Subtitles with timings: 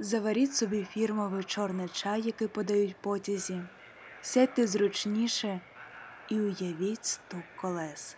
[0.00, 3.62] Заваріть собі фірмовий чорний чай, який подають потязі,
[4.22, 5.60] сядьте зручніше
[6.28, 8.16] і уявіть стук колес.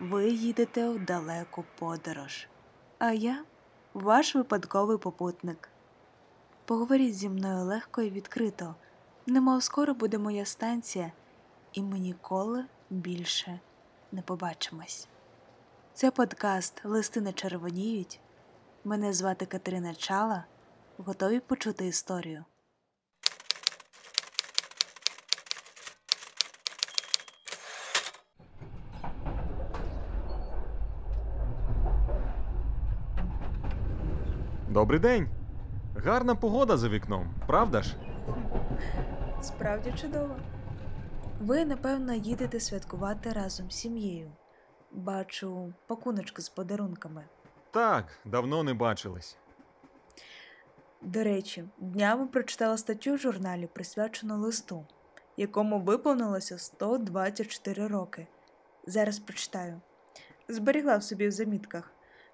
[0.00, 2.48] Ви їдете в далеку подорож,
[2.98, 3.44] а я
[3.94, 5.68] ваш випадковий попутник.
[6.64, 8.74] Поговоріть зі мною легко і відкрито,
[9.26, 11.12] немов скоро буде моя станція,
[11.72, 13.60] і ми ніколи більше
[14.12, 15.08] не побачимось.
[15.92, 18.20] Це подкаст Листи не червоніють.
[18.84, 20.44] Мене звати Катерина Чала.
[21.00, 22.44] Готові почути історію?
[34.68, 35.28] Добрий день.
[35.96, 37.96] Гарна погода за вікном, правда ж?
[39.42, 40.36] Справді чудово.
[41.40, 44.30] Ви, напевно, їдете святкувати разом з сім'єю.
[44.92, 47.24] Бачу пакуночки з подарунками.
[47.70, 49.36] Так, давно не бачились.
[51.00, 54.86] До речі, днями прочитала статтю в журналі, присвячену листу,
[55.36, 58.26] якому виповнилося 124 роки.
[58.86, 59.80] Зараз прочитаю.
[60.48, 61.92] Зберігла в собі в замітках.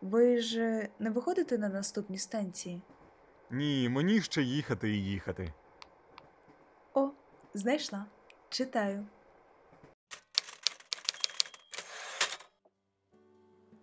[0.00, 2.82] Ви ж не виходите на наступні станції?
[3.50, 5.52] Ні, мені ще їхати і їхати.
[6.94, 7.10] О,
[7.54, 8.06] знайшла.
[8.48, 9.06] Читаю.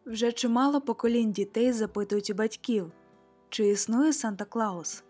[0.06, 2.92] Вже чимало поколінь дітей запитують у батьків,
[3.54, 5.04] чи існує Санта Клаус.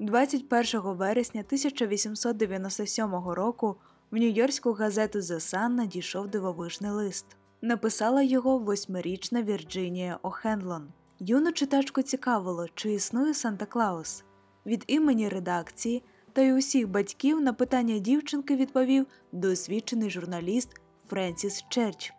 [0.00, 3.76] 21 вересня 1897 року
[4.10, 7.26] в Нью-Йоркську газету The Sun надійшов дивовижний лист.
[7.62, 10.88] Написала його восьмирічна Вірджинія О'Хенлон.
[11.18, 14.24] Юну читачку цікавило, чи існує Санта Клаус.
[14.66, 22.12] Від імені редакції та й усіх батьків на питання дівчинки відповів досвідчений журналіст Френсіс Черч.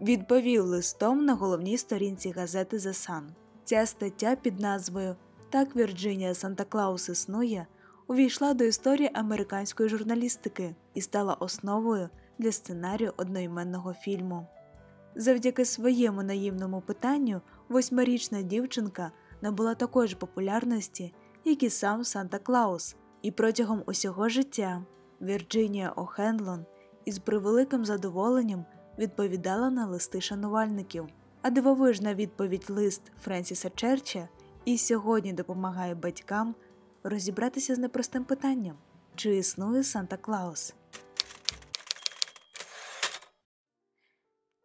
[0.00, 3.22] Відповів листом на головній сторінці газети The Sun.
[3.68, 5.16] Ця стаття під назвою
[5.50, 7.66] Так Вірджинія Санта Клаус існує
[8.06, 14.46] увійшла до історії американської журналістики і стала основою для сценарію одноіменного фільму.
[15.14, 22.96] Завдяки своєму наївному питанню восьмирічна дівчинка набула такої ж популярності, як і сам Санта Клаус,
[23.22, 24.84] і протягом усього життя
[25.20, 26.66] Вірджинія О'Хенлон
[27.04, 28.64] із превеликим задоволенням
[28.98, 31.08] відповідала на листи шанувальників.
[31.48, 34.28] А дивовижна відповідь лист Френсіса Черча
[34.64, 36.54] і сьогодні допомагає батькам
[37.02, 38.76] розібратися з непростим питанням,
[39.14, 40.74] чи існує Санта Клаус.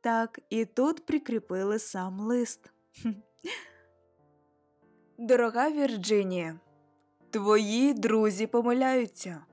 [0.01, 2.71] Так, і тут прикріпили сам лист.
[5.17, 6.59] Дорога Вірджинія,
[7.29, 9.45] твої друзі помиляються.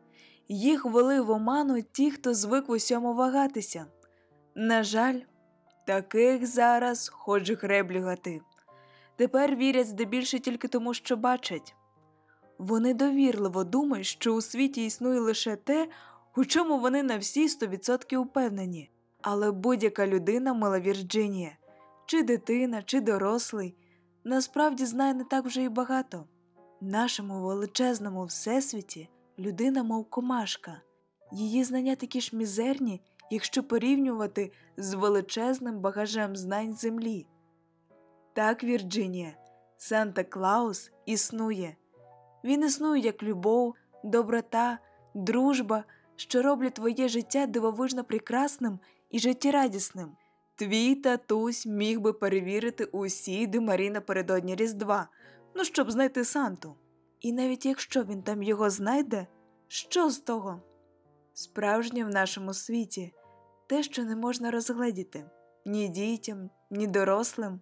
[0.49, 3.87] Їх вели в оману ті, хто звик в усьому вагатися.
[4.55, 5.21] На жаль,
[5.91, 8.41] таких зараз хоч греблю гати.
[9.17, 11.75] Тепер вірять здебільше тільки тому, що бачать.
[12.59, 15.89] Вони довірливо думають, що у світі існує лише те,
[16.37, 18.91] у чому вони на всі 100% упевнені.
[19.23, 21.57] Але будь-яка людина, мила Вірджинія,
[22.07, 23.77] чи дитина, чи дорослий,
[24.25, 26.25] насправді знає не так вже й багато.
[26.81, 29.09] В нашому величезному всесвіті
[29.39, 30.81] людина, мов комашка,
[31.33, 33.01] її знання такі ж мізерні,
[33.31, 37.27] якщо порівнювати з величезним багажем знань землі.
[38.33, 39.37] Так, Вірджинія,
[39.77, 41.77] Санта Клаус існує.
[42.45, 43.75] Він існує як любов,
[44.05, 44.79] доброта,
[45.15, 45.85] дружба,
[46.17, 48.79] що роблять твоє життя дивовижно прекрасним
[49.11, 50.17] і життєрадісним.
[50.55, 55.09] Твій татусь міг би перевірити усі димарі напередодні Різдва,
[55.55, 56.75] ну щоб знайти Санту.
[57.21, 59.27] І навіть якщо він там його знайде,
[59.69, 60.63] що з того?
[61.33, 63.13] Справжнє в нашому світі
[63.71, 65.25] те, що не можна розгледіти
[65.67, 67.61] ні дітям, ні дорослим.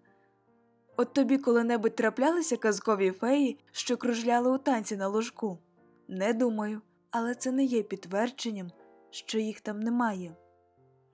[0.97, 5.59] От тобі коли-небудь траплялися казкові феї, що кружляли у танці на ложку?
[6.09, 6.81] Не думаю,
[7.11, 8.71] але це не є підтвердженням,
[9.11, 10.37] що їх там немає.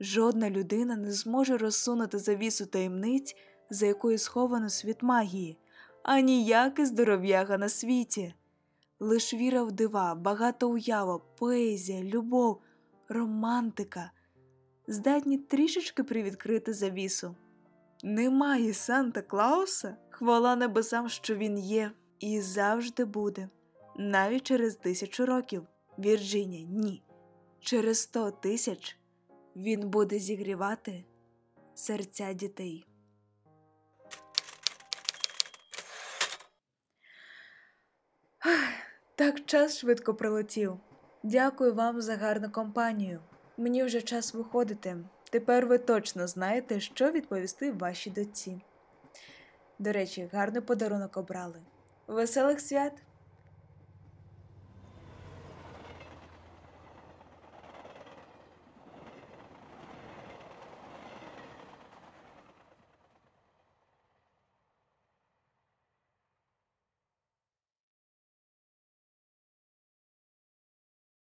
[0.01, 3.37] Жодна людина не зможе розсунути завісу таємниць,
[3.71, 5.59] за якою сховано світ магії,
[6.03, 8.35] а ніякий здоров'яга на світі.
[9.01, 12.61] Лиш віра в дива, багата уява, поезія, любов,
[13.09, 14.11] романтика
[14.87, 17.37] здатні трішечки привідкрити завісу.
[18.03, 23.49] Немає Санта Клауса, хвала небесам, що він є, і завжди буде.
[23.97, 25.67] Навіть через тисячу років,
[25.99, 27.03] Вірджинія, ні.
[27.61, 28.99] Через сто тисяч
[29.57, 31.05] він буде зігрівати
[31.75, 32.87] серця дітей.
[39.17, 40.81] Так час швидко пролетів.
[41.23, 43.21] Дякую вам за гарну компанію.
[43.57, 44.97] Мені вже час виходити.
[45.31, 48.61] Тепер ви точно знаєте, що відповісти вашій дочці.
[49.79, 51.61] До речі, гарний подарунок обрали.
[52.07, 52.93] Веселих свят!